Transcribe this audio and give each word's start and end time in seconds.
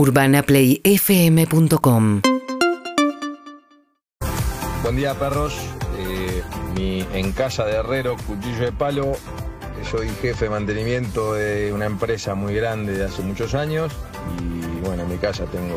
UrbanaPlayFM.com 0.00 2.22
Buen 4.82 4.96
día, 4.96 5.12
perros. 5.12 5.54
Eh, 5.98 6.42
mi, 6.74 7.04
en 7.12 7.32
casa 7.32 7.66
de 7.66 7.74
herrero, 7.74 8.16
cuchillo 8.26 8.64
de 8.64 8.72
palo. 8.72 9.12
Soy 9.90 10.08
jefe 10.22 10.46
de 10.46 10.50
mantenimiento 10.50 11.34
de 11.34 11.70
una 11.74 11.84
empresa 11.84 12.34
muy 12.34 12.54
grande 12.54 12.96
de 12.96 13.04
hace 13.04 13.20
muchos 13.20 13.54
años. 13.54 13.92
Y 14.40 14.80
bueno, 14.86 15.02
en 15.02 15.10
mi 15.10 15.18
casa 15.18 15.44
tengo 15.44 15.76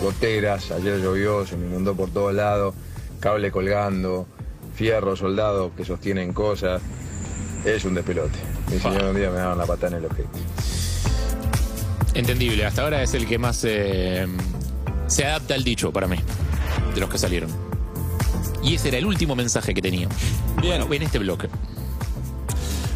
goteras. 0.00 0.70
Ayer 0.70 1.00
llovió, 1.00 1.44
se 1.44 1.56
me 1.56 1.66
inundó 1.66 1.96
por 1.96 2.10
todos 2.10 2.32
lados. 2.32 2.72
Cable 3.18 3.50
colgando, 3.50 4.28
fierro 4.76 5.16
soldado 5.16 5.72
que 5.76 5.84
sostienen 5.84 6.32
cosas. 6.32 6.80
Es 7.64 7.84
un 7.84 7.94
despelote. 7.94 8.38
Mi 8.70 8.78
señor 8.78 9.06
un 9.06 9.16
día 9.16 9.30
me 9.30 9.38
daban 9.38 9.58
la 9.58 9.66
patada 9.66 9.96
en 9.96 10.04
el 10.04 10.08
objeto. 10.08 10.28
Entendible, 12.14 12.64
hasta 12.64 12.82
ahora 12.82 13.02
es 13.02 13.12
el 13.14 13.26
que 13.26 13.38
más 13.38 13.64
eh, 13.64 14.26
se 15.08 15.24
adapta 15.24 15.54
al 15.54 15.64
dicho 15.64 15.92
para 15.92 16.06
mí, 16.06 16.16
de 16.94 17.00
los 17.00 17.10
que 17.10 17.18
salieron. 17.18 17.50
Y 18.62 18.74
ese 18.74 18.88
era 18.88 18.98
el 18.98 19.06
último 19.06 19.34
mensaje 19.34 19.74
que 19.74 19.82
tenía. 19.82 20.08
Bien. 20.60 20.78
Bueno, 20.78 20.94
en 20.94 21.02
este 21.02 21.18
bloque. 21.18 21.48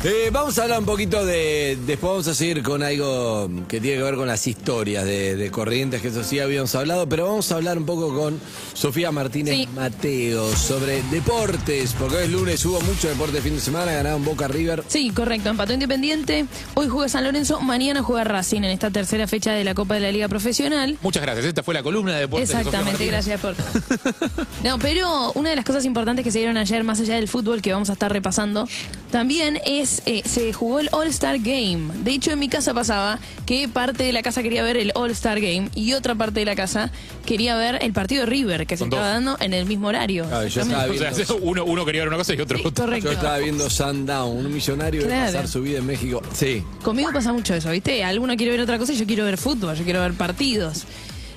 Eh, 0.05 0.31
vamos 0.33 0.57
a 0.59 0.63
hablar 0.63 0.79
un 0.79 0.85
poquito 0.87 1.27
de. 1.27 1.77
Después 1.85 2.11
vamos 2.13 2.29
a 2.29 2.35
seguir 2.35 2.63
con 2.63 2.85
algo 2.85 3.51
que 3.67 3.81
tiene 3.81 3.97
que 3.97 4.03
ver 4.05 4.15
con 4.15 4.29
las 4.29 4.47
historias 4.47 5.05
de, 5.05 5.35
de 5.35 5.51
Corrientes, 5.51 6.01
que 6.01 6.07
eso 6.09 6.23
sí 6.23 6.39
habíamos 6.39 6.73
hablado, 6.77 7.09
pero 7.09 7.27
vamos 7.27 7.51
a 7.51 7.57
hablar 7.57 7.79
un 7.79 7.85
poco 7.85 8.15
con 8.15 8.41
Sofía 8.75 9.11
Martínez 9.11 9.57
Sí. 9.57 9.69
Mateo 9.75 10.55
sobre 10.55 11.03
deportes, 11.11 11.95
porque 11.99 12.15
hoy 12.17 12.25
es 12.27 12.31
lunes, 12.31 12.65
hubo 12.65 12.81
mucho 12.83 13.09
deporte 13.09 13.33
de 13.39 13.43
fin 13.43 13.57
de 13.57 13.61
semana, 13.61 13.91
ganaron 13.91 14.25
Boca 14.25 14.47
River. 14.47 14.85
Sí, 14.87 15.11
correcto. 15.11 15.49
Empató 15.49 15.73
Independiente. 15.73 16.47
Hoy 16.75 16.87
juega 16.87 17.09
San 17.09 17.25
Lorenzo. 17.25 17.61
Mañana 17.61 18.01
juega 18.01 18.23
Racing 18.23 18.59
en 18.59 18.67
esta 18.71 18.93
tercera 18.93 19.27
fecha 19.27 19.51
de 19.53 19.65
la 19.65 19.75
Copa 19.75 19.95
de 19.95 20.01
la 20.01 20.13
Liga 20.13 20.29
Profesional. 20.29 20.97
Muchas 21.03 21.23
gracias. 21.25 21.45
Esta 21.45 21.65
fue 21.65 21.75
la 21.75 21.83
columna 21.83 22.15
de 22.15 22.21
deportes. 22.21 22.51
de 22.51 22.55
Sofía 22.55 22.69
Exactamente, 22.79 23.11
Martínez. 23.11 23.27
gracias 23.27 23.41
por. 23.41 24.39
No, 24.63 24.79
pero 24.79 25.33
una 25.33 25.51
de 25.51 25.57
las 25.57 25.65
cosas 25.65 25.85
importantes 25.85 26.25
que 26.25 26.31
se 26.31 26.39
dieron 26.39 26.57
ayer, 26.57 26.85
más 26.85 27.01
allá 27.01 27.17
del 27.17 27.27
fútbol 27.29 27.63
que 27.63 27.73
vamos 27.73 27.91
a 27.91 27.95
estar 27.95 28.13
repasando, 28.13 28.69
también 29.11 29.59
es 29.65 29.88
eh, 30.07 30.23
se 30.25 30.53
jugó 30.53 30.81
el 30.81 30.89
All 30.93 31.07
Star 31.09 31.39
Game. 31.39 31.91
De 32.03 32.13
hecho, 32.13 32.31
en 32.33 32.39
mi 32.39 32.49
casa 32.49 32.75
pasaba 32.75 33.19
que 33.47 33.69
parte 33.69 34.05
de 34.05 34.13
la 34.13 34.23
casa 34.23 34.43
quería 34.43 34.63
ver 34.63 34.77
el 34.77 34.93
All 34.95 35.11
Star 35.13 35.41
Game 35.41 35.69
y 35.75 35.93
otra 35.95 36.15
parte 36.15 36.41
de 36.41 36.47
la 36.47 36.55
casa 36.57 36.91
quería 37.27 37.57
ver 37.57 37.79
el 37.83 37.93
partido 37.93 38.21
de 38.25 38.27
River 38.27 38.67
que 38.67 38.77
se 38.77 38.81
Son 38.81 38.89
estaba 38.89 39.07
dos. 39.07 39.15
dando 39.15 39.37
en 39.41 39.55
el 39.55 39.67
mismo 39.67 39.89
horario. 39.89 40.25
Claro, 40.27 40.47
yo 40.49 40.61
También- 40.61 40.81
estaba 40.81 40.95
O 41.11 41.15
sea, 41.15 41.25
viendo, 41.27 41.47
uno, 41.47 41.65
uno 41.65 41.85
quería 41.85 42.01
ver 42.03 42.09
una 42.09 42.17
cosa 42.17 42.35
y 42.35 42.41
otro 42.41 42.59
Sí, 42.59 42.65
otra. 42.67 42.85
correcto. 42.87 43.07
yo 43.09 43.13
estaba 43.13 43.39
viendo 43.39 43.69
Sundown, 43.71 44.37
un 44.47 44.53
millonario 44.53 45.01
de 45.03 45.07
Claro. 45.09 45.27
pasar 45.27 45.49
su 45.49 45.63
vida 45.63 45.79
en 45.79 45.87
México. 45.87 46.23
Sí. 46.35 46.63
Conmigo 46.83 47.11
pasa 47.13 47.33
mucho 47.33 47.55
eso, 47.55 47.71
¿viste? 47.71 48.03
Alguno 48.05 48.37
quiere 48.37 48.53
ver 48.53 48.61
otra 48.61 48.79
cosa 48.79 48.93
y 48.93 48.97
yo 48.97 49.07
quiero 49.07 49.25
ver 49.25 49.39
fútbol, 49.39 49.77
yo 49.77 49.85
quiero 49.85 50.01
ver 50.01 50.13
partidos. 50.15 50.85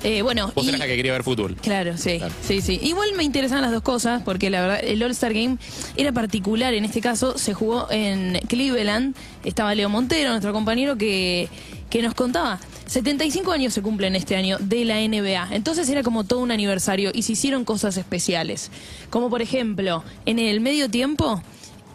Eh, 0.03 0.21
bueno, 0.23 0.51
Vos 0.55 0.65
y- 0.65 0.69
eras 0.69 0.79
la 0.79 0.87
que 0.87 0.95
quería 0.95 1.11
ver 1.11 1.23
fútbol. 1.23 1.55
Claro, 1.61 1.95
sí, 1.97 2.17
Claro. 2.17 2.33
sí, 2.41 2.61
sí. 2.61 2.79
Igual 2.81 3.09
me 3.15 3.23
interesan 3.23 3.61
las 3.61 3.71
dos 3.71 3.83
cosas 3.83 4.23
porque 4.23 4.49
la 4.49 4.61
verdad 4.61 4.79
el 4.83 5.01
All-Star 5.03 5.33
Game 5.33 5.57
era 5.95 6.11
particular. 6.11 6.73
En 6.73 6.85
este 6.85 7.01
caso 7.01 7.37
se 7.37 7.53
jugó 7.53 7.87
en 7.91 8.39
Cleveland. 8.47 9.15
Estaba 9.43 9.75
Leo 9.75 9.89
Montero, 9.89 10.31
nuestro 10.31 10.53
compañero, 10.53 10.97
que, 10.97 11.49
que 11.89 12.01
nos 12.01 12.15
contaba. 12.15 12.59
75 12.87 13.51
años 13.51 13.73
se 13.73 13.81
cumplen 13.81 14.15
este 14.15 14.35
año 14.35 14.57
de 14.59 14.83
la 14.85 14.99
NBA. 14.99 15.49
Entonces 15.51 15.87
era 15.87 16.03
como 16.03 16.23
todo 16.23 16.39
un 16.39 16.51
aniversario 16.51 17.11
y 17.13 17.21
se 17.21 17.33
hicieron 17.33 17.63
cosas 17.63 17.95
especiales. 17.97 18.71
Como 19.09 19.29
por 19.29 19.41
ejemplo, 19.41 20.03
en 20.25 20.39
el 20.39 20.61
medio 20.61 20.89
tiempo 20.89 21.41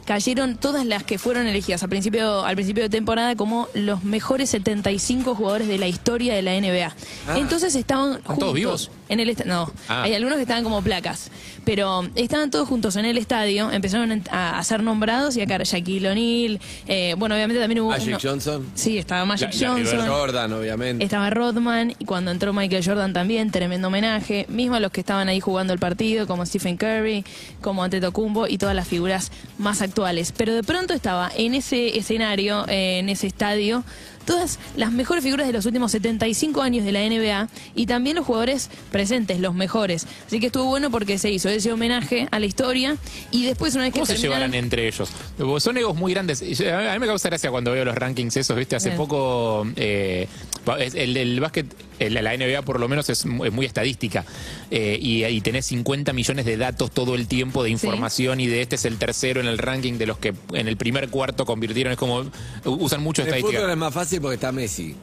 cayeron 0.07 0.57
todas 0.57 0.87
las 0.87 1.03
que 1.03 1.19
fueron 1.19 1.47
elegidas 1.47 1.83
al 1.83 1.91
principio, 1.91 2.45
al 2.47 2.55
principio 2.55 2.85
de 2.85 2.89
temporada 2.89 3.37
como 3.37 3.69
los 3.75 4.05
mejores 4.05 4.51
75 4.51 5.35
jugadores 5.35 5.69
de 5.69 5.77
la 5.79 5.89
historia 5.89 6.35
de 6.35 6.43
la 6.43 6.59
NBA. 6.59 6.95
Ah. 7.29 7.39
Entonces 7.39 7.75
estaban 7.75 8.13
¿Están 8.13 8.23
juntos 8.23 8.39
todos 8.39 8.55
vivos? 8.55 8.91
En 9.09 9.21
el 9.21 9.37
no, 9.45 9.71
Ah. 9.89 10.03
hay 10.03 10.15
algunos 10.15 10.37
que 10.37 10.43
estaban 10.43 10.65
como 10.65 10.83
placas, 10.83 11.31
pero 11.65 12.09
estaban 12.15 12.51
todos 12.51 12.69
juntos 12.69 12.97
en 12.97 13.05
el 13.05 13.19
estadio, 13.19 13.71
empezaron 13.71 14.23
a, 14.31 14.59
a 14.59 14.65
ser 14.65 14.83
nombrados 14.83 15.37
y 15.37 15.41
acá 15.43 15.59
Shaquille 15.63 16.09
O'Neal, 16.11 16.61
eh, 16.89 17.15
bueno, 17.19 17.35
obviamente 17.35 17.61
también 17.61 17.81
hubo 17.81 17.91
Magic 17.91 18.09
uno- 18.09 18.19
Johnson. 18.23 18.67
Sí, 18.75 18.99
estaba 18.99 19.25
Magic 19.25 19.53
La- 19.55 19.61
la- 19.61 19.69
Johnson. 19.75 20.09
Jordan, 20.09 20.53
obviamente. 20.53 21.05
Estaba 21.05 21.31
Rodman 21.31 21.95
y 21.99 22.05
cuando 22.05 22.31
entró 22.31 22.53
Michael 22.53 22.85
Jordan 22.85 23.13
también, 23.13 23.51
tremendo 23.51 23.89
homenaje. 23.89 24.47
Mismo 24.49 24.77
a 24.77 24.81
los 24.81 24.91
que 24.93 25.01
estaban 25.01 25.29
ahí 25.29 25.41
jugando 25.41 25.73
el 25.73 25.79
partido, 25.79 26.27
como 26.27 26.45
Stephen 26.47 26.77
Curry, 26.77 27.25
como 27.61 27.83
Antetokounmpo 27.85 28.47
y 28.49 28.59
todas 28.59 28.75
las 28.75 28.87
figuras 28.89 29.31
más 29.59 29.83
actuales. 29.83 30.33
Pero 30.37 30.55
de 30.55 30.63
pronto 30.63 30.95
estaba 30.95 31.31
en 31.37 31.55
ese 31.55 31.97
escenario, 31.99 32.65
eh, 32.69 32.99
en 32.99 33.09
ese 33.09 33.27
estadio, 33.27 33.85
todas 34.27 34.59
las 34.77 34.93
mejores 34.93 35.25
figuras 35.25 35.47
de 35.47 35.53
los 35.53 35.65
últimos 35.65 35.93
75 35.93 36.61
años 36.61 36.85
de 36.85 36.93
la 36.93 37.01
NBA 37.01 37.49
y 37.75 37.87
también 37.87 38.17
los 38.17 38.27
jugadores 38.27 38.69
presentes, 38.91 39.41
los 39.41 39.55
mejores. 39.55 40.07
Así 40.27 40.41
que 40.41 40.47
estuvo 40.47 40.65
bueno 40.65 40.91
porque 40.91 41.17
se 41.19 41.31
hizo 41.31 41.49
ese 41.49 41.73
homenaje 41.73 42.29
a 42.31 42.39
la 42.39 42.47
historia 42.47 42.97
y 43.31 43.47
después 43.47 43.75
una 43.75 43.85
vez 43.85 43.95
que 43.95 44.01
¿Cómo 44.01 44.07
se 44.07 44.19
llevarán 44.19 44.53
entre 44.55 44.87
ellos? 44.89 45.09
Son 45.59 45.77
egos 45.77 45.97
muy 45.97 46.13
grandes. 46.13 46.43
A 46.43 46.93
mí 46.93 46.99
me 46.99 47.07
causa 47.07 47.29
gracia 47.29 47.51
cuando 47.51 47.73
veo 47.73 47.85
los 47.85 47.95
rankings 47.95 48.37
esos, 48.37 48.57
¿viste? 48.57 48.77
Hace 48.77 48.91
Bien. 48.91 48.99
poco, 48.99 49.67
eh, 49.77 50.29
el, 50.95 51.17
el 51.17 51.41
básquet, 51.41 51.67
el- 51.99 52.15
la 52.15 52.33
NBA 52.37 52.63
por 52.63 52.81
lo 52.81 52.89
menos 52.89 53.09
es 53.11 53.27
muy, 53.27 53.51
muy 53.51 53.67
estadística. 53.67 54.25
Eh, 54.71 54.99
y, 55.01 55.25
y 55.25 55.41
tenés 55.41 55.67
50 55.67 56.13
millones 56.13 56.45
de 56.47 56.57
datos 56.57 56.91
todo 56.91 57.15
el 57.15 57.27
tiempo 57.29 57.63
de 57.63 57.71
información 57.71 58.41
y 58.41 58.47
de 58.47 58.63
este 58.63 58.77
es 58.77 58.85
el 58.85 58.99
tercero 58.99 59.41
en 59.41 59.47
el 59.47 59.59
ranking 59.59 59.95
de 59.99 60.07
los 60.07 60.19
que 60.19 60.35
en 60.53 60.69
el 60.69 60.77
primer 60.77 61.09
cuarto 61.09 61.45
convirtieron. 61.47 61.93
Es 61.93 61.99
como, 61.99 62.25
usan 62.65 63.03
mucho 63.03 63.23
el 63.23 63.29
estadística. 63.29 63.59
fútbol 63.59 63.71
es 63.71 63.77
más 63.77 63.95
fácil 63.95 64.21
porque 64.21 64.35
está 64.35 64.53
Messi. 64.53 64.95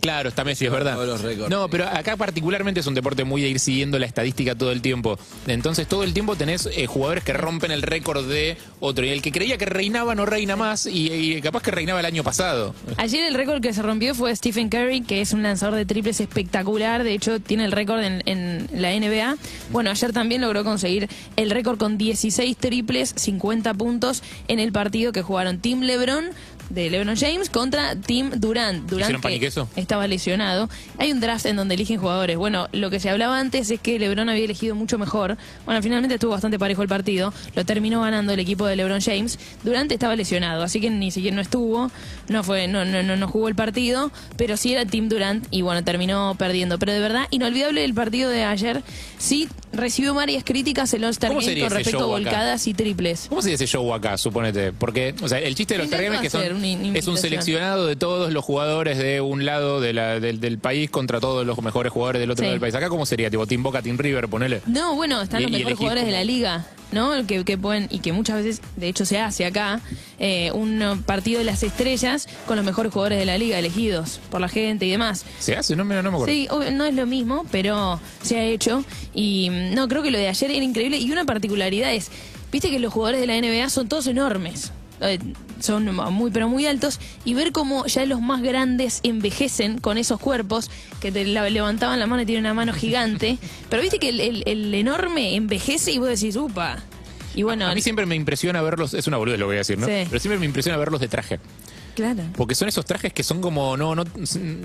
Claro, 0.00 0.28
está 0.28 0.44
Messi, 0.44 0.66
es 0.66 0.72
verdad. 0.72 0.94
Todos 0.94 1.06
los 1.06 1.20
récords. 1.22 1.50
No, 1.50 1.68
pero 1.68 1.86
acá 1.86 2.16
particularmente 2.16 2.80
es 2.80 2.86
un 2.86 2.94
deporte 2.94 3.24
muy 3.24 3.42
de 3.42 3.48
ir 3.48 3.58
siguiendo 3.58 3.98
la 3.98 4.06
estadística 4.06 4.54
todo 4.54 4.72
el 4.72 4.80
tiempo. 4.80 5.18
Entonces 5.46 5.86
todo 5.86 6.02
el 6.02 6.12
tiempo 6.12 6.36
tenés 6.36 6.68
eh, 6.72 6.86
jugadores 6.86 7.24
que 7.24 7.32
rompen 7.32 7.70
el 7.70 7.82
récord 7.82 8.28
de 8.28 8.56
otro. 8.80 9.04
Y 9.04 9.10
el 9.10 9.22
que 9.22 9.32
creía 9.32 9.58
que 9.58 9.66
reinaba 9.66 10.14
no 10.14 10.26
reina 10.26 10.56
más 10.56 10.86
y, 10.86 11.12
y 11.12 11.40
capaz 11.40 11.62
que 11.62 11.70
reinaba 11.70 12.00
el 12.00 12.06
año 12.06 12.24
pasado. 12.24 12.74
Ayer 12.96 13.24
el 13.24 13.34
récord 13.34 13.60
que 13.60 13.72
se 13.72 13.82
rompió 13.82 14.14
fue 14.14 14.34
Stephen 14.34 14.68
Curry, 14.68 15.02
que 15.02 15.20
es 15.20 15.32
un 15.32 15.42
lanzador 15.42 15.74
de 15.74 15.86
triples 15.86 16.20
espectacular. 16.20 17.04
De 17.04 17.12
hecho, 17.12 17.40
tiene 17.40 17.64
el 17.64 17.72
récord 17.72 18.00
en, 18.00 18.22
en 18.26 18.68
la 18.72 18.90
NBA. 18.90 19.36
Bueno, 19.70 19.90
ayer 19.90 20.12
también 20.12 20.40
logró 20.40 20.64
conseguir 20.64 21.08
el 21.36 21.50
récord 21.50 21.78
con 21.78 21.98
16 21.98 22.56
triples, 22.56 23.12
50 23.16 23.74
puntos 23.74 24.22
en 24.48 24.58
el 24.58 24.72
partido 24.72 25.12
que 25.12 25.22
jugaron 25.22 25.58
Team 25.58 25.82
LeBron 25.82 26.30
de 26.70 26.88
LeBron 26.88 27.16
James 27.16 27.50
contra 27.50 27.96
Team 27.96 28.30
Durant. 28.36 28.88
Durant 28.88 29.02
¿Hicieron 29.02 29.20
pan 29.20 29.32
y 29.32 29.40
que 29.40 29.52
estaba 29.76 30.06
lesionado. 30.06 30.70
Hay 30.98 31.12
un 31.12 31.20
draft 31.20 31.46
en 31.46 31.56
donde 31.56 31.74
eligen 31.74 31.98
jugadores. 32.00 32.36
Bueno, 32.36 32.68
lo 32.72 32.90
que 32.90 33.00
se 33.00 33.10
hablaba 33.10 33.38
antes 33.38 33.70
es 33.70 33.80
que 33.80 33.98
LeBron 33.98 34.28
había 34.28 34.44
elegido 34.44 34.74
mucho 34.74 34.98
mejor. 34.98 35.36
Bueno, 35.66 35.82
finalmente 35.82 36.14
estuvo 36.14 36.30
bastante 36.30 36.58
parejo 36.58 36.82
el 36.82 36.88
partido. 36.88 37.34
Lo 37.54 37.64
terminó 37.64 38.00
ganando 38.00 38.32
el 38.32 38.40
equipo 38.40 38.66
de 38.66 38.76
LeBron 38.76 39.00
James. 39.00 39.38
Durante 39.62 39.94
estaba 39.94 40.16
lesionado, 40.16 40.62
así 40.62 40.80
que 40.80 40.90
ni 40.90 41.10
siquiera 41.10 41.34
no 41.34 41.42
estuvo. 41.42 41.90
No 42.28 42.42
fue, 42.44 42.68
no, 42.68 42.84
no, 42.84 43.02
no, 43.02 43.16
no 43.16 43.28
jugó 43.28 43.48
el 43.48 43.54
partido, 43.54 44.12
pero 44.36 44.56
sí 44.56 44.72
era 44.72 44.86
Team 44.86 45.08
Durant 45.08 45.46
y 45.50 45.62
bueno, 45.62 45.84
terminó 45.84 46.34
perdiendo. 46.38 46.78
Pero 46.78 46.92
de 46.92 47.00
verdad, 47.00 47.26
inolvidable 47.30 47.84
el 47.84 47.94
partido 47.94 48.30
de 48.30 48.44
ayer. 48.44 48.82
Sí 49.18 49.48
recibió 49.72 50.14
varias 50.14 50.44
críticas 50.44 50.92
el 50.94 51.04
All-Star 51.04 51.30
¿Cómo 51.30 51.40
Game 51.40 51.60
con 51.60 51.70
respecto 51.70 51.98
a 51.98 52.02
acá? 52.02 52.06
volcadas 52.06 52.66
y 52.66 52.74
triples. 52.74 53.26
¿Cómo 53.28 53.42
se 53.42 53.50
dice 53.50 53.64
ese 53.64 53.72
show 53.72 53.92
acá, 53.92 54.16
suponete? 54.16 54.72
Porque, 54.72 55.14
o 55.22 55.28
sea, 55.28 55.38
el 55.38 55.54
chiste 55.54 55.74
de 55.74 55.78
los 55.78 55.86
Intento 55.86 56.02
Star 56.02 56.20
Games 56.20 56.26
es 56.26 56.32
que 56.32 56.48
son, 56.50 56.59
una 56.64 56.98
es 56.98 57.06
un 57.08 57.16
seleccionado 57.18 57.86
de 57.86 57.96
todos 57.96 58.32
los 58.32 58.44
jugadores 58.44 58.98
de 58.98 59.20
un 59.20 59.44
lado 59.44 59.80
de 59.80 59.92
la- 59.92 60.20
del, 60.20 60.40
del 60.40 60.58
país 60.58 60.90
contra 60.90 61.20
todos 61.20 61.46
los 61.46 61.60
mejores 61.62 61.92
jugadores 61.92 62.20
del 62.20 62.30
otro 62.30 62.42
Sí. 62.42 62.46
lado 62.46 62.52
del 62.54 62.60
país. 62.60 62.74
Acá, 62.74 62.88
¿cómo 62.88 63.06
sería? 63.06 63.30
Tipo, 63.30 63.46
Team 63.46 63.62
Boca, 63.62 63.82
Team 63.82 63.98
River, 63.98 64.28
ponele. 64.28 64.60
No, 64.66 64.94
bueno, 64.94 65.20
están 65.22 65.40
Y- 65.40 65.44
los 65.44 65.52
mejores 65.52 65.78
jugadores 65.78 66.06
de 66.06 66.12
la 66.12 66.24
liga, 66.24 66.66
¿no? 66.92 67.14
El 67.14 67.26
Que, 67.26 67.44
que 67.44 67.56
pueden, 67.58 67.86
y 67.90 68.00
que 68.00 68.12
muchas 68.12 68.36
veces, 68.42 68.60
de 68.76 68.88
hecho, 68.88 69.04
se 69.04 69.18
hace 69.18 69.44
acá, 69.46 69.80
eh, 70.18 70.50
un 70.52 71.02
partido 71.06 71.38
de 71.38 71.44
las 71.44 71.62
estrellas 71.62 72.28
con 72.46 72.56
los 72.56 72.64
mejores 72.64 72.92
jugadores 72.92 73.18
de 73.18 73.24
la 73.26 73.38
liga, 73.38 73.58
elegidos 73.58 74.20
por 74.30 74.40
la 74.40 74.48
gente 74.48 74.86
y 74.86 74.90
demás. 74.90 75.24
¿Se 75.38 75.56
hace? 75.56 75.76
No 75.76 75.84
me, 75.84 75.94
no 75.96 76.02
me 76.02 76.08
acuerdo. 76.16 76.26
Sí, 76.34 76.46
obvio, 76.50 76.70
no 76.72 76.84
es 76.84 76.94
lo 76.94 77.06
mismo, 77.06 77.44
pero 77.50 78.00
se 78.22 78.36
ha 78.38 78.44
hecho. 78.44 78.84
Y 79.14 79.48
mm, 79.50 79.74
no, 79.74 79.88
creo 79.88 80.02
que 80.02 80.10
lo 80.10 80.18
de 80.18 80.28
ayer 80.28 80.50
era 80.50 80.64
increíble. 80.64 80.98
Y 80.98 81.10
una 81.12 81.24
particularidad 81.24 81.92
es, 81.94 82.10
viste 82.52 82.70
que 82.70 82.78
los 82.80 82.92
jugadores 82.92 83.20
de 83.20 83.26
la 83.26 83.36
NBA 83.36 83.68
son 83.70 83.88
todos 83.88 84.06
enormes. 84.06 84.72
Eh, 85.02 85.18
Son 85.60 85.94
muy, 86.12 86.30
pero 86.30 86.48
muy 86.48 86.66
altos. 86.66 87.00
Y 87.24 87.34
ver 87.34 87.52
cómo 87.52 87.86
ya 87.86 88.04
los 88.06 88.20
más 88.20 88.42
grandes 88.42 89.00
envejecen 89.02 89.78
con 89.78 89.98
esos 89.98 90.18
cuerpos, 90.20 90.70
que 91.00 91.10
te 91.12 91.24
la- 91.24 91.48
levantaban 91.50 91.98
la 92.00 92.06
mano 92.06 92.22
y 92.22 92.26
tienen 92.26 92.44
una 92.44 92.54
mano 92.54 92.72
gigante. 92.72 93.38
Pero 93.70 93.82
viste 93.82 93.98
que 93.98 94.08
el, 94.10 94.20
el- 94.20 94.42
el 94.46 94.74
enorme 94.74 95.34
envejece 95.36 95.92
y 95.92 95.98
vos 95.98 96.08
decís, 96.08 96.36
upa. 96.36 96.78
Y 97.34 97.42
bueno, 97.44 97.66
A 97.66 97.74
mí 97.74 97.80
siempre 97.80 98.06
me 98.06 98.16
impresiona 98.16 98.60
verlos, 98.62 98.92
es 98.94 99.06
una 99.06 99.16
boludez 99.16 99.38
lo 99.38 99.44
que 99.46 99.50
voy 99.50 99.56
a 99.56 99.58
decir, 99.58 99.78
¿no? 99.78 99.86
Sí. 99.86 99.92
Pero 100.08 100.18
siempre 100.20 100.38
me 100.38 100.46
impresiona 100.46 100.76
verlos 100.78 101.00
de 101.00 101.06
traje. 101.08 101.38
claro. 101.94 102.22
Porque 102.36 102.54
son 102.56 102.68
esos 102.68 102.84
trajes 102.84 103.12
que 103.12 103.22
son 103.22 103.40
como, 103.40 103.76
no, 103.76 103.94
no. 103.94 104.04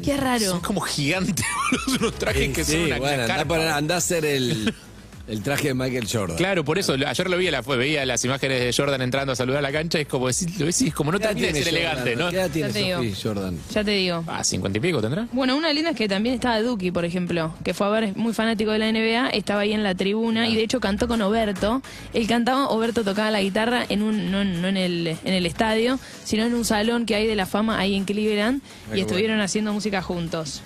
Qué 0.04 0.18
raro. 0.18 0.46
Son 0.46 0.62
como 0.62 0.82
gigantes, 0.82 1.46
unos 2.00 2.16
trajes 2.16 2.54
que 2.56 2.64
Sí, 2.64 2.72
son 2.72 2.82
una, 2.86 2.98
bueno, 2.98 3.24
una 3.26 3.76
andá, 3.78 3.96
a 3.96 3.98
hacer 3.98 4.26
el. 4.26 4.74
El 5.28 5.42
traje 5.42 5.70
de 5.70 5.74
Michael 5.74 6.08
Jordan. 6.12 6.38
Claro, 6.38 6.64
por 6.64 6.78
eso, 6.78 6.94
ayer 6.94 7.30
lo 7.30 7.38
vi, 7.38 7.48
a 7.48 7.52
la, 7.52 7.64
fue- 7.64 7.78
veía 7.78 8.06
las 8.06 8.24
imágenes 8.26 8.60
de 8.60 8.72
Jordan 8.72 9.02
entrando 9.02 9.34
a 9.34 9.36
saludar 9.36 9.60
a 9.60 9.62
la 9.64 9.72
cancha, 9.72 9.98
y 9.98 10.04
es 10.04 10.08
como 10.08 10.28
decir, 10.28 10.50
lo 10.60 10.68
decís, 10.68 10.94
como 10.94 11.12
no 11.12 11.18
¿Qué 11.18 11.24
edad 11.26 11.32
termina 11.34 11.54
de 11.58 11.64
ser 11.64 11.74
elegante? 11.74 12.16
¿no? 12.16 12.30
¿Qué 12.30 12.36
edad 12.36 12.50
tiene 12.52 12.68
Ya 12.68 12.74
te 12.74 12.80
digo. 12.84 12.98
Sofía 12.98 13.16
Jordan? 13.24 13.60
Ya 13.74 13.84
te 13.84 13.92
digo. 13.92 14.24
Ah, 14.28 14.44
cincuenta 14.44 14.78
y 14.78 14.82
pico 14.82 15.02
tendrá. 15.02 15.28
Bueno, 15.32 15.56
una 15.56 15.74
linda 15.74 15.90
es 15.90 15.96
que 15.96 16.08
también 16.08 16.36
estaba 16.36 16.62
Duki, 16.62 16.92
por 16.92 17.06
ejemplo, 17.06 17.56
que 17.64 17.74
fue 17.74 17.88
a 17.88 17.90
ver, 17.90 18.16
muy 18.16 18.34
fanático 18.34 18.70
de 18.72 18.78
la 18.80 18.92
NBA, 18.92 19.30
estaba 19.30 19.62
ahí 19.62 19.74
en 19.74 19.82
la 19.84 19.96
tribuna 19.96 20.48
y 20.48 20.56
de 20.56 20.62
hecho 20.62 20.80
cantó 20.80 21.08
con 21.08 21.22
Oberto. 21.24 21.82
Él 22.14 22.28
cantaba, 22.28 22.70
Oberto 22.70 23.04
tocaba 23.04 23.32
la 23.32 23.42
guitarra 23.42 23.84
en 23.90 24.04
un, 24.04 24.30
no, 24.32 24.42
en- 24.42 24.62
no 24.62 24.68
en, 24.68 24.78
el, 24.78 25.08
en 25.08 25.34
el 25.34 25.46
estadio, 25.48 26.00
sino 26.24 26.44
en 26.46 26.54
un 26.54 26.66
salón 26.66 27.08
que 27.08 27.16
hay 27.16 27.26
de 27.26 27.36
la 27.36 27.48
fama 27.48 27.80
ahí 27.80 27.96
en 27.96 28.06
Cleveland 28.06 28.62
y 28.94 29.00
estuvieron 29.00 29.42
haciendo 29.42 29.74
música 29.74 30.04
juntos. 30.04 30.62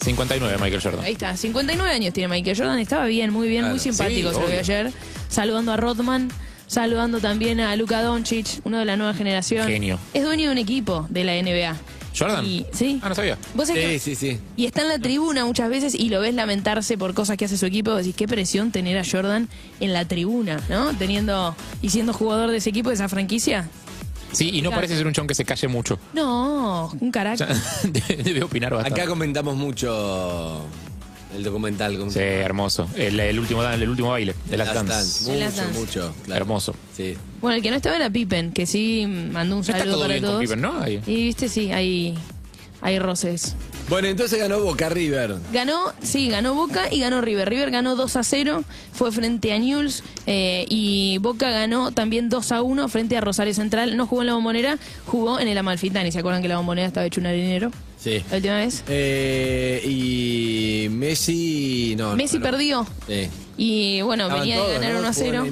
59 0.00 0.56
Michael 0.60 0.82
Jordan. 0.82 1.04
Ahí 1.04 1.12
está, 1.12 1.36
59 1.36 1.90
años 1.90 2.12
tiene 2.14 2.28
Michael 2.28 2.56
Jordan, 2.56 2.78
estaba 2.78 3.06
bien, 3.06 3.32
muy 3.32 3.48
bien, 3.48 3.62
Claro. 3.62 3.74
muy 3.74 3.80
simpático, 3.80 4.28
Sí, 4.30 4.34
se 4.34 4.40
lo 4.40 4.46
vi 4.46 4.52
obvio. 4.52 4.60
ayer, 4.60 4.92
saludando 5.28 5.72
a 5.72 5.76
Rodman. 5.76 6.30
Saludando 6.66 7.18
también 7.18 7.60
a 7.60 7.74
Luka 7.76 8.02
Doncic, 8.02 8.60
uno 8.64 8.78
de 8.78 8.84
la 8.84 8.98
nueva 8.98 9.14
generación. 9.14 9.66
Genio. 9.66 9.98
Es 10.12 10.22
dueño 10.22 10.48
de 10.48 10.52
un 10.52 10.58
equipo 10.58 11.06
de 11.08 11.24
la 11.24 11.34
NBA. 11.36 11.74
¿Jordan? 12.14 12.44
Y- 12.44 12.66
sí. 12.72 13.00
Ah, 13.02 13.08
no 13.08 13.14
sabía. 13.14 13.38
¿Vos 13.54 13.68
sabés 13.68 13.86
que- 13.86 13.98
Sí, 13.98 14.14
sí, 14.14 14.32
sí. 14.34 14.40
y 14.54 14.66
está 14.66 14.82
en 14.82 14.88
la 14.88 14.98
tribuna 14.98 15.46
muchas 15.46 15.70
veces 15.70 15.94
y 15.94 16.10
lo 16.10 16.20
ves 16.20 16.34
lamentarse 16.34 16.98
por 16.98 17.14
cosas 17.14 17.38
que 17.38 17.46
hace 17.46 17.56
su 17.56 17.64
equipo. 17.64 17.94
Decís, 17.94 18.14
qué 18.14 18.28
presión 18.28 18.70
tener 18.70 18.98
a 18.98 19.02
Jordan 19.10 19.48
en 19.80 19.94
la 19.94 20.04
tribuna, 20.04 20.60
¿no? 20.68 20.92
Teniendo 20.92 21.56
y 21.80 21.88
siendo 21.88 22.12
jugador 22.12 22.50
de 22.50 22.58
ese 22.58 22.68
equipo, 22.68 22.90
de 22.90 22.96
esa 22.96 23.08
franquicia. 23.08 23.66
Sí, 24.32 24.50
y 24.52 24.62
no 24.62 24.70
parece 24.70 24.96
ser 24.96 25.06
un 25.06 25.12
chon 25.12 25.26
que 25.26 25.34
se 25.34 25.44
calle 25.44 25.68
mucho. 25.68 25.98
No, 26.14 26.90
un 27.00 27.08
O 27.08 27.12
carácter. 27.12 27.54
sea, 27.54 27.90
debe 27.90 28.22
debe 28.22 28.42
opinar 28.44 28.72
bastante. 28.74 29.00
Acá 29.00 29.08
comentamos 29.08 29.56
mucho 29.56 30.62
el 31.36 31.42
documental. 31.44 31.98
¿cómo 31.98 32.10
Sí, 32.10 32.18
se 32.18 32.30
llama? 32.30 32.44
hermoso. 32.44 32.88
El, 32.96 33.18
el 33.20 33.38
último, 33.38 33.62
dan- 33.62 33.80
el 33.80 33.88
último 33.88 34.10
baile 34.10 34.34
de 34.50 34.56
las 34.56 34.68
Last 34.74 34.86
Dance. 34.88 34.92
Dance. 34.94 35.32
El 35.34 35.40
Last 35.40 35.56
Mucho, 35.56 35.64
Dance. 35.64 35.80
mucho. 35.80 36.14
claro. 36.24 36.40
Hermoso. 36.42 36.74
Sí. 36.96 37.16
Bueno, 37.40 37.56
el 37.56 37.62
que 37.62 37.70
no 37.70 37.76
estaba 37.76 37.96
era 37.96 38.10
Pippen, 38.10 38.52
que 38.52 38.66
sí 38.66 39.06
mandó 39.06 39.56
un 39.56 39.60
No 39.60 39.66
está 39.66 39.78
saludo 39.78 39.94
todo 39.94 40.02
para 40.04 40.14
bien 40.14 40.22
con 40.24 40.30
todos. 40.32 40.40
Pippen, 40.42 40.60
¿no? 40.60 40.80
Ahí. 40.80 41.00
Y 41.06 41.14
viste, 41.24 41.48
sí, 41.48 41.72
hay, 41.72 42.14
hay 42.80 42.98
roces. 42.98 43.54
Bueno, 43.88 44.08
entonces 44.08 44.38
ganó 44.38 44.60
Boca 44.60 44.90
River. 44.90 45.36
Ganó, 45.50 45.92
sí, 46.02 46.28
ganó 46.28 46.54
Boca 46.54 46.92
y 46.92 47.00
ganó 47.00 47.22
River. 47.22 47.48
River 47.48 47.70
ganó 47.70 47.96
2 47.96 48.16
a 48.16 48.22
0, 48.22 48.62
fue 48.92 49.10
frente 49.12 49.50
a 49.54 49.58
Newell's 49.58 50.02
eh, 50.26 50.66
y 50.68 51.16
Boca 51.18 51.50
ganó 51.50 51.90
también 51.90 52.28
2 52.28 52.52
a 52.52 52.60
1 52.60 52.86
frente 52.90 53.16
a 53.16 53.22
Rosario 53.22 53.54
Central. 53.54 53.96
No 53.96 54.06
jugó 54.06 54.20
en 54.22 54.26
la 54.26 54.34
bombonera, 54.34 54.78
jugó 55.06 55.40
en 55.40 55.48
el 55.48 55.56
Amalfitani. 55.56 56.12
¿Se 56.12 56.18
acuerdan 56.18 56.42
que 56.42 56.48
la 56.48 56.58
bombonera 56.58 56.86
estaba 56.86 57.06
hecho 57.06 57.20
un 57.20 57.28
harinero 57.28 57.70
Sí. 57.98 58.22
la 58.30 58.36
última 58.36 58.56
vez? 58.56 58.84
Eh, 58.88 59.82
y 59.86 60.88
Messi. 60.90 61.94
No, 61.96 62.14
Messi 62.14 62.38
no, 62.38 62.44
no. 62.44 62.50
perdió 62.50 62.86
Sí. 63.06 63.28
y 63.56 64.02
bueno, 64.02 64.24
Estaban 64.24 64.42
venía 64.42 64.56
de 64.56 64.62
todos, 64.62 64.74
ganar 64.74 64.92
¿no? 64.92 64.98
1 64.98 65.08
a 65.08 65.12
Jugó 65.14 65.24
0. 65.24 65.44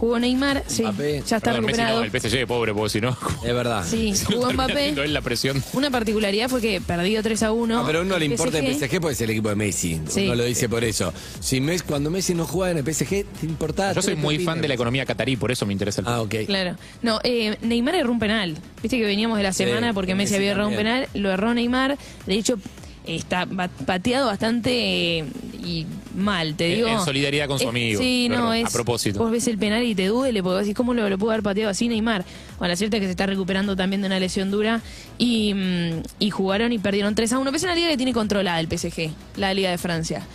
Jugó 0.00 0.18
Neymar, 0.18 0.64
sí, 0.66 0.80
Mbappé. 0.82 1.22
ya 1.26 1.36
está 1.36 1.50
Perdón, 1.52 1.66
Messi 1.66 1.78
no, 1.82 1.84
recuperado. 2.00 2.04
el 2.04 2.10
PSG, 2.10 2.46
pobre, 2.46 2.72
porque 2.72 2.88
si 2.90 3.00
no. 3.02 3.10
Es 3.44 3.54
verdad. 3.54 3.84
Sí, 3.86 4.14
jugó 4.24 4.46
termina 4.48 4.64
Mbappé. 4.66 4.88
él 5.04 5.12
la 5.12 5.20
presión. 5.20 5.62
Una 5.74 5.90
particularidad 5.90 6.48
fue 6.48 6.62
que 6.62 6.80
perdió 6.80 7.22
3 7.22 7.42
a 7.42 7.52
1. 7.52 7.74
No, 7.80 7.86
pero 7.86 7.98
a 7.98 8.02
uno 8.02 8.18
le 8.18 8.24
importa 8.24 8.58
el 8.60 8.74
PSG 8.74 8.98
porque 9.00 9.12
es 9.12 9.20
el 9.20 9.28
equipo 9.30 9.50
de 9.50 9.56
Messi. 9.56 10.00
Sí. 10.08 10.26
No 10.26 10.34
lo 10.34 10.44
dice 10.44 10.70
por 10.70 10.82
eso. 10.84 11.12
Si 11.40 11.60
Messi, 11.60 11.84
cuando 11.86 12.10
Messi 12.10 12.32
no 12.34 12.46
juega 12.46 12.70
en 12.72 12.78
el 12.78 12.94
PSG, 12.94 13.08
te 13.08 13.44
importa. 13.46 13.92
Yo 13.92 14.00
soy 14.00 14.14
tres 14.14 14.24
muy 14.24 14.38
fan 14.38 14.62
de 14.62 14.68
la 14.68 14.74
economía 14.74 15.04
catarí, 15.04 15.36
por 15.36 15.52
eso 15.52 15.66
me 15.66 15.74
interesa 15.74 16.00
el 16.00 16.08
Ah, 16.08 16.22
ok. 16.22 16.34
Claro. 16.46 16.76
No, 17.02 17.20
eh, 17.22 17.58
Neymar 17.60 17.94
erró 17.96 18.10
un 18.12 18.18
penal. 18.18 18.56
Viste 18.82 18.96
que 18.98 19.04
veníamos 19.04 19.36
de 19.36 19.42
la 19.44 19.52
Sí, 19.52 19.64
semana 19.64 19.92
porque 19.92 20.12
que 20.12 20.14
Messi 20.14 20.32
Messi 20.32 20.36
había 20.36 20.52
errado 20.52 20.68
un 20.70 20.76
también. 20.76 21.02
penal, 21.04 21.22
lo 21.22 21.30
erró 21.30 21.52
Neymar. 21.52 21.98
De 22.26 22.34
hecho, 22.34 22.58
está 23.06 23.44
ba- 23.44 23.68
pateado 23.86 24.28
bastante 24.28 25.18
eh, 25.18 25.24
y 25.64 25.86
mal, 26.16 26.54
te 26.54 26.70
En- 26.70 26.76
digo. 26.76 26.88
en 26.88 27.00
solidaridad 27.04 27.46
con 27.46 27.58
su 27.58 27.64
Es- 27.64 27.68
amigo, 27.70 28.00
Sí, 28.00 28.28
no, 28.28 28.52
es. 28.52 28.64
a 28.66 28.70
propósito. 28.70 29.18
Vos 29.18 29.30
ves 29.30 29.46
el 29.48 29.58
penal 29.58 29.82
y 29.84 29.94
te 29.94 30.06
duele 30.06 30.42
porque 30.42 30.60
decís, 30.60 30.74
¿cómo 30.74 30.94
lo, 30.94 31.08
lo 31.08 31.18
pudo 31.18 31.30
haber 31.30 31.42
pateado 31.42 31.70
así 31.70 31.88
Neymar? 31.88 32.24
Bueno, 32.58 32.70
la 32.72 32.76
cierta 32.76 32.96
es 32.96 33.00
que 33.00 33.06
se 33.06 33.10
está 33.12 33.26
recuperando 33.26 33.76
también 33.76 34.00
de 34.02 34.06
una 34.08 34.18
lesión 34.20 34.50
dura 34.50 34.80
y, 35.18 35.54
mm, 35.54 36.02
y 36.18 36.30
jugaron 36.30 36.72
y 36.72 36.78
perdieron 36.78 37.14
3 37.14 37.32
a 37.32 37.38
1. 37.38 37.52
Pese 37.52 37.66
a 37.66 37.68
una 37.70 37.74
liga 37.76 37.88
que 37.88 37.96
tiene 37.96 38.12
controlada 38.12 38.58
el 38.60 38.68
PSG, 38.68 39.10
la 39.36 39.54
Liga 39.54 39.70
de 39.70 39.78
Francia. 39.78 40.26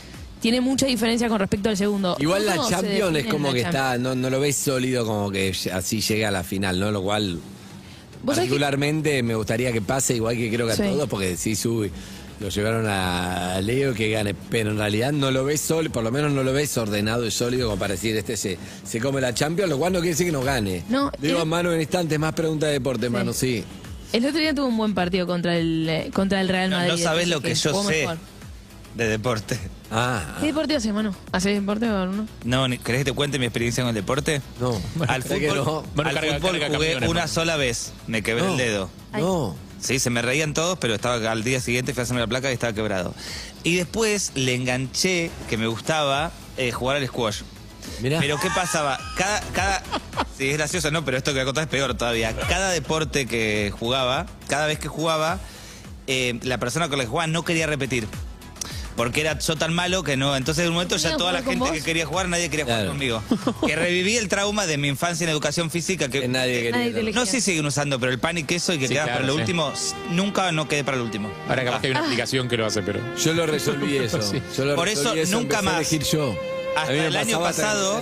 Tiene 0.41 0.61
mucha 0.61 0.85
diferencia 0.85 1.27
con 1.27 1.39
respecto 1.39 1.69
al 1.69 1.77
segundo. 1.77 2.15
Igual 2.19 2.45
la 2.45 2.55
¿Cómo 2.57 2.67
se 2.67 2.75
Champions 2.75 3.17
es 3.17 3.25
como 3.25 3.51
que 3.53 3.61
Champions? 3.63 3.85
está, 3.85 3.97
no, 3.97 4.13
no 4.15 4.29
lo 4.29 4.39
ves 4.39 4.55
sólido 4.55 5.05
como 5.05 5.31
que 5.31 5.55
así 5.73 6.01
llega 6.01 6.27
a 6.27 6.31
la 6.31 6.43
final, 6.43 6.79
¿no? 6.79 6.91
Lo 6.91 7.01
cual 7.01 7.39
¿Vos 8.21 8.35
sabés 8.35 8.49
que- 8.49 8.55
particularmente 8.55 9.23
me 9.23 9.33
gustaría 9.35 9.71
que 9.71 9.81
pase, 9.81 10.15
igual 10.15 10.35
que 10.35 10.51
creo 10.51 10.67
que 10.67 10.73
a 10.73 10.75
Sí. 10.75 10.83
todos, 10.83 11.09
porque 11.09 11.35
sí 11.37 11.55
sube. 11.55 11.89
Lo 12.39 12.49
llevaron 12.49 12.85
a 12.87 13.61
Leo 13.61 13.93
que 13.93 14.09
gane, 14.09 14.33
pero 14.33 14.71
en 14.71 14.77
realidad 14.77 15.11
no 15.13 15.31
lo 15.31 15.45
ves 15.45 15.61
sólido, 15.61 15.93
por 15.93 16.03
lo 16.03 16.11
menos 16.11 16.31
no 16.33 16.43
lo 16.43 16.51
ves 16.51 16.77
ordenado 16.77 17.25
y 17.25 17.31
sólido 17.31 17.67
como 17.69 17.79
para 17.79 17.93
decir 17.93 18.15
este 18.17 18.35
se, 18.35 18.57
se 18.83 18.99
come 18.99 19.21
la 19.21 19.33
Champions, 19.33 19.69
lo 19.69 19.77
cual 19.77 19.93
no 19.93 19.99
quiere 19.99 20.11
decir 20.11 20.25
que 20.25 20.31
no 20.33 20.41
gane. 20.43 20.83
No, 20.89 21.11
Digo 21.19 21.37
el- 21.37 21.41
a 21.43 21.45
mano 21.45 21.71
en 21.71 21.79
instantes, 21.79 22.19
más 22.19 22.33
pregunta 22.33 22.65
de 22.67 22.73
deporte, 22.73 23.09
mano, 23.09 23.31
sí. 23.31 23.63
El 24.11 24.25
otro 24.25 24.39
día 24.39 24.53
tuvo 24.53 24.67
un 24.67 24.77
buen 24.77 24.93
partido 24.93 25.25
contra 25.27 25.57
el, 25.57 25.87
eh, 25.89 26.11
contra 26.13 26.41
el 26.41 26.49
Real 26.49 26.69
No, 26.69 26.77
Madrid. 26.77 26.91
no 26.91 26.97
sabés 26.97 27.27
lo 27.29 27.37
así 27.37 27.45
que 27.47 27.55
yo 27.55 27.83
sé 27.83 28.01
mejor. 28.01 28.17
de 28.95 29.07
deporte. 29.09 29.59
Ah, 29.91 30.37
¿Qué 30.41 30.47
deporte 30.47 30.75
haces, 30.75 30.93
mano? 30.93 31.15
¿Haces 31.31 31.57
deporte 31.59 31.89
o 31.89 32.05
no? 32.07 32.27
No, 32.43 32.67
ni- 32.67 32.77
¿querés 32.79 33.01
que 33.01 33.05
te 33.05 33.13
cuente 33.13 33.39
mi 33.39 33.45
experiencia 33.45 33.83
con 33.83 33.89
el 33.89 33.95
deporte? 33.95 34.41
no. 34.59 34.79
Al 35.07 35.23
¿Sabés 35.23 35.39
que 35.39 35.49
fútbol, 35.49 35.65
no? 35.65 35.83
Bueno, 35.95 36.09
al 36.09 36.15
carga- 36.17 36.39
fútbol 36.39 36.59
carga 36.59 36.75
jugué 36.77 36.97
una 37.07 37.21
¿no? 37.21 37.27
sola 37.27 37.55
vez. 37.55 37.93
Me 38.07 38.21
quebré 38.23 38.43
No. 38.43 38.51
el 38.51 38.57
dedo. 38.57 38.89
No. 39.13 39.55
Sí, 39.85 39.99
se 39.99 40.09
me 40.09 40.23
reían 40.23 40.55
todos, 40.55 40.79
pero 40.79 40.95
estaba 40.95 41.31
al 41.31 41.43
día 41.43 41.61
siguiente 41.61 41.93
fui 41.93 42.01
a 42.01 42.03
hacerme 42.05 42.19
la 42.19 42.25
placa 42.25 42.49
y 42.49 42.53
estaba 42.53 42.73
quebrado. 42.73 43.13
Y 43.63 43.75
después 43.75 44.31
le 44.33 44.55
enganché 44.55 45.29
que 45.47 45.57
me 45.57 45.67
gustaba 45.67 46.31
eh, 46.57 46.71
jugar 46.71 46.97
al 46.97 47.05
squash. 47.05 47.43
Mirá. 48.01 48.19
Pero 48.19 48.39
¿qué 48.39 48.49
pasaba? 48.49 48.97
Cada, 49.15 49.41
cada. 49.53 49.83
Sí, 50.35 50.49
es 50.49 50.57
gracioso, 50.57 50.89
¿no? 50.89 51.05
Pero 51.05 51.17
esto 51.17 51.31
que 51.31 51.35
voy 51.35 51.41
a 51.43 51.45
contar 51.45 51.63
es 51.65 51.69
peor 51.69 51.93
todavía. 51.93 52.35
Cada 52.49 52.71
deporte 52.71 53.27
que 53.27 53.71
jugaba, 53.77 54.25
cada 54.47 54.65
vez 54.65 54.79
que 54.79 54.87
jugaba, 54.87 55.37
eh, 56.07 56.39
la 56.41 56.57
persona 56.57 56.89
con 56.89 56.97
la 56.97 57.03
que 57.03 57.09
jugaba 57.09 57.27
no 57.27 57.45
quería 57.45 57.67
repetir. 57.67 58.07
Porque 58.95 59.19
era 59.21 59.37
yo 59.37 59.55
tan 59.57 59.73
malo 59.73 60.03
que 60.03 60.15
no. 60.15 60.37
Entonces, 60.37 60.63
de 60.63 60.69
un 60.69 60.75
momento 60.75 60.95
ya 60.95 61.01
¿Querían 61.03 61.17
toda 61.17 61.31
la 61.33 61.41
gente 61.43 61.59
vos? 61.59 61.71
que 61.71 61.81
quería 61.81 62.05
jugar, 62.05 62.29
nadie 62.29 62.49
quería 62.49 62.63
Claro. 62.65 62.93
jugar 62.93 63.21
conmigo. 63.21 63.23
Que 63.67 63.75
reviví 63.75 64.15
el 64.15 64.29
trauma 64.29 64.65
de 64.65 64.77
mi 64.77 64.87
infancia 64.87 65.25
en 65.25 65.29
educación 65.31 65.69
física. 65.69 66.07
Que, 66.07 66.21
Que 66.21 66.27
nadie 66.29 66.63
quería. 66.71 66.91
Nadie 66.91 67.11
no 67.11 67.25
sé 67.25 67.33
si 67.33 67.41
siguen 67.41 67.65
usando, 67.65 67.99
pero 67.99 68.11
el 68.13 68.19
pan 68.19 68.37
y 68.37 68.43
queso 68.45 68.73
y 68.73 68.77
que 68.79 68.87
Sí, 68.87 68.93
quedas 68.93 69.05
claro, 69.07 69.17
para 69.19 69.27
lo 69.27 69.33
sí. 69.33 69.39
último, 69.41 69.73
nunca 70.11 70.51
no 70.53 70.67
quedé 70.69 70.83
para 70.85 70.95
el 70.95 71.03
último. 71.03 71.29
Ahora 71.49 71.65
capaz 71.65 71.81
que 71.81 71.87
hay 71.87 71.93
Ah. 71.93 71.97
una 71.97 72.05
aplicación 72.05 72.47
que 72.47 72.55
lo 72.55 72.65
hace, 72.65 72.81
pero. 72.83 73.01
Yo 73.17 73.33
lo 73.33 73.45
resolví 73.45 73.97
eso. 73.97 74.21
Sí. 74.21 74.41
Yo 74.55 74.63
lo 74.65 74.75
Por 74.75 74.87
resolví 74.87 75.19
eso, 75.19 75.31
nunca 75.33 75.59
empecé 75.59 75.59
a 75.59 75.61
más. 75.63 75.91
elegir 75.91 76.03
yo. 76.03 76.35
A 76.77 76.81
Hasta 76.81 76.93
mí 76.93 76.99
me 76.99 77.07
el 77.07 77.15
año 77.17 77.39
pasado-. 77.41 78.01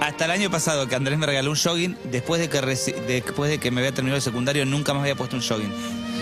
Hasta 0.00 0.24
el 0.24 0.30
año 0.32 0.50
pasado 0.50 0.88
que 0.88 0.94
Andrés 0.96 1.16
me 1.18 1.26
regaló 1.26 1.50
un 1.50 1.56
jogging, 1.56 1.96
después 2.10 2.40
de 2.40 2.48
que 2.48 2.60
reci- 2.60 2.94
después 3.06 3.50
de 3.50 3.58
que 3.58 3.70
me 3.70 3.80
había 3.80 3.92
terminado 3.92 4.16
el 4.16 4.22
secundario, 4.22 4.66
nunca 4.66 4.92
más 4.94 5.02
había 5.02 5.14
puesto 5.14 5.36
un 5.36 5.42
jogging. 5.42 5.72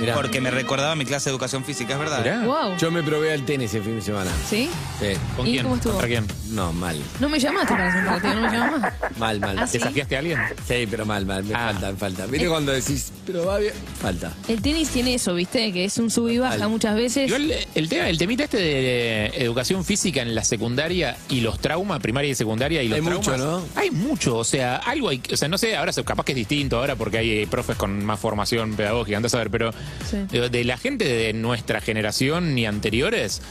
Mirá. 0.00 0.14
Porque 0.14 0.41
me 0.41 0.50
recordaba 0.50 0.94
mi 0.97 1.05
clase 1.05 1.31
de 1.31 1.32
educación 1.35 1.64
física, 1.64 1.93
es 1.94 1.99
verdad. 1.99 2.20
Mirá. 2.20 2.41
Wow. 2.44 2.76
Yo 2.79 2.91
me 2.91 3.02
probé 3.02 3.32
al 3.32 3.44
tenis 3.44 3.73
el 3.75 3.82
fin 3.82 3.97
de 3.97 4.02
semana. 4.02 4.31
¿Sí? 4.49 4.69
Sí. 4.98 5.08
¿Con 5.36 5.46
¿Y 5.46 5.53
quién? 5.53 5.63
cómo 5.65 5.77
estuvo? 5.77 5.93
¿Contra 5.93 6.08
quién? 6.08 6.27
No, 6.51 6.72
mal. 6.72 7.01
No 7.20 7.29
me 7.29 7.39
llamaste 7.39 7.69
para 7.72 7.89
hacer 7.89 8.01
un 8.01 8.06
partido, 8.06 8.34
no 8.34 8.41
me 8.43 8.51
llamas 8.56 8.81
más. 8.81 9.19
Mal, 9.19 9.41
mal. 9.41 9.58
Ah, 9.58 9.67
sí. 9.67 9.79
¿Desafiaste 9.79 10.17
a 10.17 10.19
alguien? 10.19 10.39
Sí, 10.67 10.86
pero 10.91 11.06
mal, 11.06 11.24
mal. 11.27 11.44
Me 11.44 11.55
Ah. 11.55 11.70
falta, 11.72 11.91
me 11.93 11.96
falta. 11.96 12.27
¿Viste 12.27 12.48
cuando 12.48 12.72
decís, 12.72 13.13
pero 13.27 13.46
va 13.46 13.58
bien? 13.58 13.72
Falta. 14.01 14.32
El 14.48 14.60
tenis 14.63 14.89
tiene 14.89 15.15
eso, 15.15 15.34
¿viste? 15.34 15.72
Que 15.72 15.84
es 15.84 15.98
un 15.98 16.10
sub 16.10 16.29
y 16.29 16.39
baja 16.39 16.67
muchas 16.69 16.94
veces. 16.96 17.29
Igual 17.29 17.53
el 17.74 17.89
tema, 17.89 18.08
el 18.08 18.19
temita 18.19 18.44
este 18.44 18.56
de 18.58 19.27
educación 19.44 19.84
física 19.84 20.22
en 20.22 20.34
la 20.34 20.44
secundaria 20.44 21.17
y 21.29 21.41
los 21.41 21.58
traumas, 21.60 22.01
primaria 22.01 22.31
y 22.31 22.34
secundaria 22.34 22.82
y 22.82 22.89
los 22.89 22.96
Hay 22.96 23.03
mucho, 23.03 23.36
¿no? 23.36 23.63
Hay 23.77 23.91
mucho, 23.91 24.36
o 24.39 24.44
sea, 24.44 24.77
algo 24.77 25.08
hay, 25.10 25.22
o 25.32 25.36
sea, 25.36 25.48
no 25.48 25.58
sé, 25.58 25.77
ahora 25.77 25.93
se- 25.93 26.03
capaz 26.05 26.24
que 26.24 26.32
es 26.32 26.36
distinto 26.36 26.79
ahora 26.79 26.96
porque 26.96 27.19
hay 27.19 27.31
eh, 27.43 27.46
profes 27.51 27.77
con 27.77 28.05
más 28.05 28.19
formación 28.19 28.74
pedagógica, 28.74 29.17
andas 29.17 29.34
a 29.34 29.39
ver, 29.39 29.51
pero 29.51 29.70
Sí. 30.09 30.19
de 30.49 30.65
la 30.65 30.77
gente 30.77 31.05
de 31.05 31.32
nuestra 31.32 31.81
generación 31.81 32.55
ni 32.55 32.67
anteriores, 32.67 33.43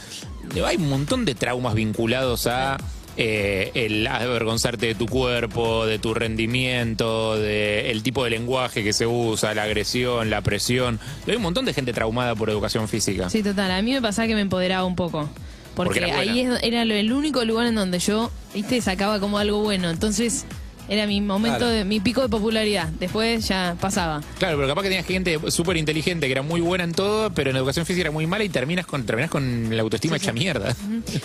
hay 0.64 0.76
un 0.76 0.88
montón 0.88 1.24
de 1.24 1.34
traumas 1.34 1.74
vinculados 1.74 2.46
a 2.46 2.76
eh, 3.16 3.70
el 3.74 4.06
avergonzarte 4.06 4.86
de 4.86 4.94
tu 4.94 5.06
cuerpo, 5.06 5.84
de 5.86 5.98
tu 5.98 6.14
rendimiento, 6.14 7.36
de 7.38 7.90
el 7.90 8.02
tipo 8.02 8.24
de 8.24 8.30
lenguaje 8.30 8.82
que 8.82 8.92
se 8.92 9.06
usa, 9.06 9.52
la 9.54 9.64
agresión, 9.64 10.30
la 10.30 10.40
presión. 10.42 10.98
Hay 11.26 11.36
un 11.36 11.42
montón 11.42 11.64
de 11.64 11.74
gente 11.74 11.92
traumada 11.92 12.34
por 12.34 12.50
educación 12.50 12.88
física. 12.88 13.28
Sí, 13.30 13.42
total. 13.42 13.70
A 13.72 13.82
mí 13.82 13.92
me 13.92 14.00
pasaba 14.00 14.28
que 14.28 14.34
me 14.34 14.40
empoderaba 14.40 14.84
un 14.84 14.96
poco. 14.96 15.28
Porque, 15.74 16.04
ahí 16.04 16.40
es- 16.40 16.62
era 16.62 16.82
el 16.82 17.12
único 17.12 17.44
lugar 17.44 17.66
en 17.66 17.74
donde 17.74 17.98
yo, 18.00 18.30
viste, 18.54 18.80
sacaba 18.80 19.20
como 19.20 19.38
algo 19.38 19.62
bueno. 19.62 19.88
Entonces, 19.90 20.44
era 20.90 21.06
mi 21.06 21.20
momento, 21.20 21.58
Claro. 21.60 21.72
de 21.72 21.84
mi 21.84 22.00
pico 22.00 22.20
de 22.20 22.28
popularidad. 22.28 22.88
Después 22.98 23.46
ya 23.48 23.76
pasaba. 23.80 24.20
Claro, 24.38 24.56
pero 24.56 24.68
capaz 24.68 24.82
que 24.82 24.88
tenías 24.88 25.06
gente 25.06 25.38
súper 25.50 25.76
inteligente 25.76 26.26
que 26.26 26.32
era 26.32 26.42
muy 26.42 26.60
buena 26.60 26.82
en 26.84 26.92
todo, 26.92 27.30
pero 27.30 27.50
en 27.50 27.56
educación 27.56 27.86
física 27.86 28.02
era 28.02 28.10
muy 28.10 28.26
mala 28.26 28.42
y 28.42 28.48
terminas 28.48 28.86
con, 28.86 29.06
terminás 29.06 29.30
con 29.30 29.74
la 29.74 29.82
autoestima 29.82 30.16
hecha 30.16 30.32
mierda. 30.32 30.74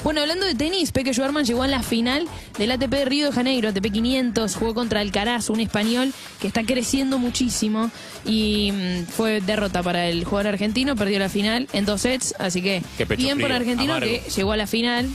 Bueno, 0.03 0.21
hablando 0.21 0.45
de 0.45 0.53
tenis, 0.53 0.91
Peque 0.91 1.13
Schwarman 1.13 1.45
llegó 1.45 1.63
a 1.63 1.67
la 1.67 1.81
final 1.81 2.27
del 2.59 2.71
ATP 2.71 2.91
de 2.91 3.05
Río 3.05 3.25
de 3.25 3.31
Janeiro, 3.33 3.69
ATP 3.69 3.91
500, 3.91 4.55
jugó 4.55 4.73
contra 4.75 4.99
Alcaraz, 5.01 5.49
un 5.49 5.59
español 5.59 6.13
que 6.39 6.47
está 6.47 6.63
creciendo 6.63 7.17
muchísimo 7.17 7.89
y 8.23 8.71
mm, 8.71 9.05
fue 9.07 9.41
derrota 9.41 9.81
para 9.81 10.07
el 10.07 10.25
jugador 10.25 10.53
argentino, 10.53 10.95
perdió 10.95 11.17
la 11.17 11.29
final 11.29 11.67
en 11.73 11.85
dos 11.85 12.01
sets, 12.01 12.35
así 12.37 12.61
que 12.61 12.83
bien 13.17 13.39
por 13.39 13.47
frío, 13.47 13.55
argentino 13.55 13.93
amargo. 13.95 14.11
que 14.11 14.29
llegó 14.29 14.51
a 14.51 14.57
la 14.57 14.67
final. 14.67 15.09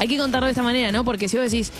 hay 0.00 0.08
que 0.08 0.18
contarlo 0.18 0.46
de 0.46 0.52
esta 0.52 0.62
manera, 0.64 0.90
¿no? 0.92 1.04
Porque 1.04 1.28
si 1.28 1.36
vos 1.38 1.50
decís, 1.50 1.70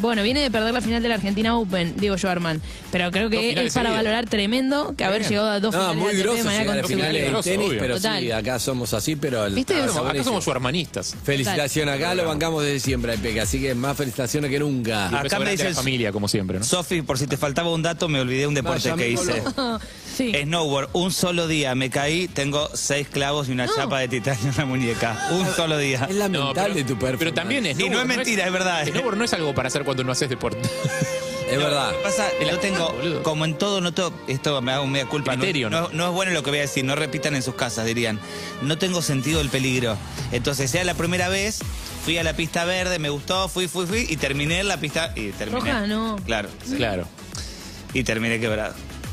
bueno, 0.00 0.22
viene 0.22 0.40
de 0.40 0.50
perder 0.50 0.72
la 0.72 0.80
final 0.80 1.02
de 1.02 1.08
la 1.08 1.16
Argentina 1.16 1.56
Open, 1.56 1.94
Diego 1.96 2.16
Schwarman, 2.16 2.60
pero 2.90 3.10
creo 3.10 3.28
que 3.30 3.50
es 3.50 3.54
para 3.54 3.68
seguidas. 3.70 3.92
valorar 3.92 4.26
tremendo 4.26 4.94
que 4.96 5.04
haber 5.04 5.26
llegado 5.28 5.50
a 5.50 5.60
dos 5.60 5.74
No, 5.74 5.80
finales 5.80 6.02
muy 6.02 6.16
grosso 6.16 6.36
de 6.38 6.44
manera 6.44 6.62
llegar 6.64 6.78
a 6.84 6.88
finales 6.88 7.22
de 7.22 7.28
Grosso, 7.30 7.50
tenis, 7.50 7.68
obvio. 7.68 7.78
pero 7.80 7.94
Total. 7.96 8.20
sí, 8.22 8.30
acá 8.30 8.58
somos 8.58 8.94
así, 8.94 9.16
pero... 9.16 9.46
el- 9.46 9.54
¿Viste? 9.54 9.74
ah, 9.74 10.08
Acá 10.10 10.24
somos- 10.24 10.44
suermanistas. 10.44 11.14
Felicitaciones, 11.24 11.94
acá 11.94 12.14
lo 12.14 12.24
bancamos 12.26 12.62
desde 12.64 12.80
siempre, 12.80 13.16
Peque, 13.18 13.40
así 13.40 13.60
que 13.60 13.74
más 13.74 13.96
felicitaciones 13.96 14.50
que 14.50 14.58
nunca. 14.58 15.08
Acá 15.18 15.38
me 15.38 15.44
me 15.46 15.50
dice 15.52 15.64
la 15.64 15.70
el- 15.70 15.74
familia, 15.76 16.12
como 16.12 16.28
siempre, 16.28 16.58
¿no? 16.58 16.64
Sofi, 16.64 17.02
por 17.02 17.18
si 17.18 17.26
te 17.26 17.36
faltaba 17.36 17.70
un 17.72 17.82
dato, 17.82 18.08
me 18.08 18.20
olvidé 18.20 18.46
un 18.46 18.54
deporte 18.54 18.90
Vaya, 18.90 19.02
que 19.02 19.10
hice. 19.10 19.42
sí. 20.16 20.32
Snowboard, 20.42 20.90
un 20.92 21.10
solo 21.12 21.46
día 21.46 21.74
me 21.74 21.90
caí, 21.90 22.28
tengo 22.28 22.68
seis 22.74 23.08
clavos 23.08 23.48
y 23.48 23.52
una 23.52 23.66
chapa 23.68 23.98
de 24.00 24.08
titanio 24.08 24.50
en 24.50 24.56
la 24.56 24.64
muñeca. 24.64 25.28
Un 25.32 25.46
solo 25.54 25.78
día. 25.78 26.06
Es 26.08 26.16
lamentable 26.16 26.74
pero, 26.74 26.86
tu 26.86 26.92
performance. 26.94 27.18
pero 27.18 27.34
también 27.34 27.66
es. 27.66 27.78
Y 27.80 27.88
no 27.88 28.00
es 28.00 28.06
mentira, 28.06 28.46
es 28.46 28.52
verdad. 28.52 28.86
Snowboard 28.86 29.16
no 29.16 29.24
es 29.24 29.32
algo 29.32 29.54
para 29.54 29.68
hacer 29.68 29.84
cuando 29.84 30.04
no 30.04 30.12
haces 30.12 30.28
deporte. 30.28 30.60
Es 31.50 31.58
verdad. 31.58 31.90
Lo 31.90 31.98
que 31.98 32.02
pasa, 32.04 32.28
El 32.40 32.48
yo 32.48 32.58
tengo, 32.60 32.90
boludo. 32.94 33.22
como 33.22 33.44
en 33.44 33.58
todo, 33.58 33.82
no 33.82 33.92
to- 33.92 34.14
esto 34.26 34.62
me 34.62 34.72
hago 34.72 34.86
media 34.86 35.04
culpa. 35.04 35.32
no- 35.36 35.40
Criterio, 35.42 35.68
no, 35.68 35.82
¿no? 35.82 35.88
no 35.92 36.06
es 36.08 36.12
bueno 36.14 36.32
lo 36.32 36.42
que 36.42 36.48
voy 36.48 36.60
a 36.60 36.62
decir, 36.62 36.82
no 36.82 36.94
repitan 36.96 37.34
en 37.34 37.42
sus 37.42 37.56
casas, 37.56 37.84
dirían. 37.84 38.18
No 38.62 38.78
tengo 38.78 39.02
sentido 39.02 39.38
del 39.40 39.50
peligro. 39.50 39.98
Entonces, 40.30 40.70
sea 40.70 40.82
la 40.84 40.94
primera 40.94 41.28
vez, 41.28 41.58
fui 42.06 42.16
a 42.16 42.22
la 42.22 42.34
pista 42.34 42.64
verde, 42.64 42.98
me 42.98 43.10
gustó, 43.10 43.50
fui, 43.50 43.68
fui, 43.68 43.84
fui, 43.84 44.06
y 44.08 44.16
terminé 44.16 44.60
en 44.60 44.68
la 44.68 44.78
pista. 44.78 45.12
Y 45.14 45.28
terminé. 45.32 45.60
Roja, 45.60 45.86
no. 45.86 46.16
Claro. 46.24 46.48
sí. 46.66 46.76
Claro. 46.76 47.06
Y 47.92 48.02
terminé 48.04 48.40
quebrado. 48.40 48.72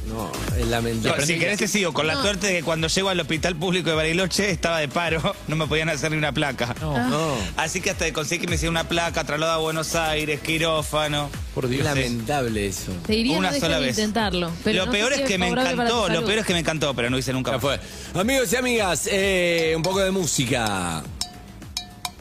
No, 0.10 0.32
es 0.58 0.66
No, 0.66 0.72
lamentable. 0.72 1.26
si 1.26 1.38
querés 1.38 1.58
te 1.60 1.68
sigo, 1.68 1.94
con 1.94 2.08
la 2.08 2.16
No. 2.16 2.22
suerte 2.24 2.48
de 2.48 2.54
que 2.54 2.64
cuando 2.64 2.88
llego 2.88 3.10
al 3.10 3.20
hospital 3.20 3.56
público 3.56 3.90
de 3.92 3.96
Bariloche 3.96 4.50
estaba 4.50 4.80
de 4.80 4.88
paro, 4.88 5.36
no 5.48 5.56
me 5.56 5.68
podían 5.68 5.90
hacer 5.90 6.12
ni 6.12 6.18
una 6.18 6.32
placa. 6.32 6.76
No, 6.82 7.10
No, 7.10 7.36
Así 7.58 7.80
que 7.80 7.92
hasta 7.92 8.06
que 8.06 8.14
conseguí 8.14 8.42
que 8.42 8.48
me 8.48 8.56
hicieran 8.56 8.72
una 8.74 8.88
placa, 8.90 9.24
traslado 9.24 9.52
a 9.54 9.58
Buenos 9.58 9.96
Aires, 9.96 10.40
quirófano. 10.42 11.30
por 11.54 11.66
es 11.66 11.72
Dios. 11.72 11.84
lamentable 11.84 12.66
eso. 12.68 12.92
Te 13.06 13.14
diría 13.14 13.38
Una 13.38 13.52
no 13.52 13.60
sola 13.60 13.80
de 13.80 13.86
vez. 13.88 13.98
intentarlo. 13.98 14.52
Pero 14.64 14.80
lo 14.80 14.86
no 14.88 14.92
peor 14.92 15.14
es 15.14 15.22
que 15.22 15.38
me 15.38 15.48
encantó, 15.48 16.10
lo 16.10 16.26
peor 16.26 16.40
es 16.40 16.46
que 16.46 16.54
me 16.54 16.60
encantó, 16.60 16.94
pero 16.96 17.10
no 17.10 17.18
hice 17.18 17.32
nunca 17.34 17.52
Ya 17.52 17.58
más. 17.58 17.62
fue. 17.62 17.80
Amigos 18.22 18.52
y 18.52 18.56
amigas, 18.56 19.08
eh, 19.12 19.74
un 19.76 19.84
poco 19.84 20.00
de 20.00 20.12
música. 20.12 21.04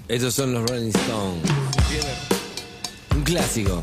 Estos 0.09 0.35
son 0.35 0.53
los 0.55 0.69
Rolling 0.69 0.89
Stones. 0.89 1.43
Un 3.15 3.23
clásico. 3.23 3.83